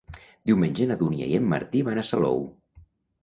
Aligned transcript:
Diumenge 0.51 0.85
na 0.91 0.95
Dúnia 1.01 1.27
i 1.33 1.37
en 1.41 1.45
Martí 1.51 1.83
van 1.89 2.01
a 2.01 2.05
Salou. 2.13 2.41